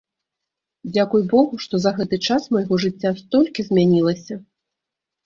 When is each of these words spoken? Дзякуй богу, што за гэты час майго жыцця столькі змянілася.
Дзякуй 0.93 1.23
богу, 1.33 1.59
што 1.65 1.75
за 1.83 1.91
гэты 1.99 2.19
час 2.29 2.47
майго 2.57 2.79
жыцця 2.85 3.13
столькі 3.21 3.67
змянілася. 3.69 4.39